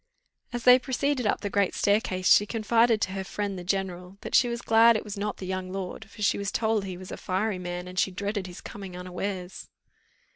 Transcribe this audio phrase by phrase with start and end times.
[0.51, 4.33] As they proceeded up the great staircase, she confided to her friend, the general, that
[4.33, 7.11] she was glad it was not the young lord, for she was told he was
[7.11, 9.69] a fiery man, and she dreaded his coming unawares.